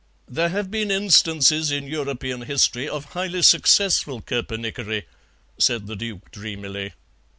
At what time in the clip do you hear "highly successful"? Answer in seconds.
3.13-4.19